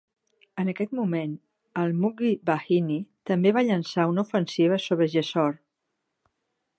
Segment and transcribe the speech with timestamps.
[0.61, 1.35] En aquest moment,
[1.81, 2.97] el Mukti Bahini
[3.33, 5.61] també va llançar una ofensiva sobre Jessore.